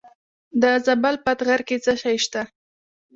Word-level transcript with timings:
د 0.61 0.63
زابل 0.85 1.15
په 1.23 1.29
اتغر 1.33 1.61
کې 1.67 1.77
څه 1.83 1.93
شی 2.01 2.17
شته؟ 2.25 2.41